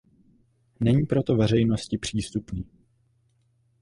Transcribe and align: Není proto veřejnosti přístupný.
Není 0.79 1.05
proto 1.05 1.35
veřejnosti 1.35 1.97
přístupný. 1.97 2.65